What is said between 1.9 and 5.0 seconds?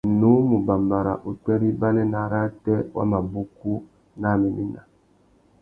nà arrātê wa mabukú nà améména.